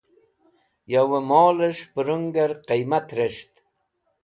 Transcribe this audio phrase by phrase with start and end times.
[0.91, 3.53] Yova molẽs̃h pẽrũngẽr qiymat res̃ht